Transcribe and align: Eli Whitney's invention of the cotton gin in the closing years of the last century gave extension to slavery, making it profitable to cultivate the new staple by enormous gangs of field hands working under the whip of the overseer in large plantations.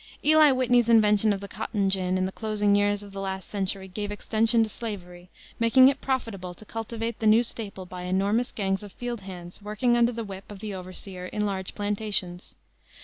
Eli 0.25 0.49
Whitney's 0.49 0.89
invention 0.89 1.31
of 1.31 1.41
the 1.41 1.47
cotton 1.47 1.87
gin 1.87 2.17
in 2.17 2.25
the 2.25 2.31
closing 2.31 2.73
years 2.75 3.03
of 3.03 3.11
the 3.11 3.21
last 3.21 3.47
century 3.47 3.87
gave 3.87 4.11
extension 4.11 4.63
to 4.63 4.67
slavery, 4.69 5.29
making 5.59 5.89
it 5.89 6.01
profitable 6.01 6.55
to 6.55 6.65
cultivate 6.65 7.19
the 7.19 7.27
new 7.27 7.43
staple 7.43 7.85
by 7.85 8.01
enormous 8.01 8.51
gangs 8.51 8.81
of 8.81 8.91
field 8.93 9.21
hands 9.21 9.61
working 9.61 9.95
under 9.95 10.11
the 10.11 10.23
whip 10.23 10.49
of 10.49 10.57
the 10.57 10.73
overseer 10.73 11.27
in 11.27 11.45
large 11.45 11.75
plantations. 11.75 12.55